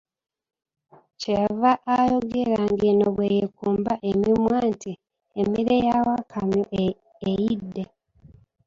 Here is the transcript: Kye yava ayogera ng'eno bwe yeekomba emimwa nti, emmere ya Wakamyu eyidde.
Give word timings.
Kye 1.19 1.31
yava 1.43 1.71
ayogera 1.97 2.57
ng'eno 2.71 3.05
bwe 3.15 3.27
yeekomba 3.35 3.93
emimwa 4.09 4.57
nti, 4.71 4.91
emmere 5.41 5.75
ya 5.87 5.97
Wakamyu 6.07 6.63
eyidde. 7.29 7.83